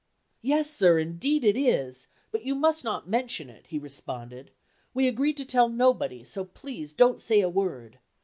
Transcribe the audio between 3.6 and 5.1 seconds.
he responded; "we